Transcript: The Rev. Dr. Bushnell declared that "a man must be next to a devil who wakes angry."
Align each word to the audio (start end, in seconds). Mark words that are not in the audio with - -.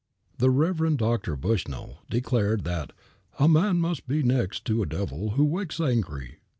The 0.39 0.49
Rev. 0.49 0.97
Dr. 0.97 1.35
Bushnell 1.35 1.99
declared 2.09 2.63
that 2.63 2.91
"a 3.37 3.47
man 3.47 3.79
must 3.79 4.07
be 4.07 4.23
next 4.23 4.65
to 4.65 4.81
a 4.81 4.87
devil 4.87 5.33
who 5.35 5.45
wakes 5.45 5.79
angry." 5.79 6.39